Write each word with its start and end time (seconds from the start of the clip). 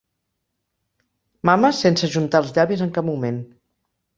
Mames 1.49 1.83
sense 1.87 2.07
ajuntar 2.09 2.43
els 2.45 2.57
llavis 2.57 2.85
en 2.87 2.91
cap 2.97 3.09
moment. 3.11 3.39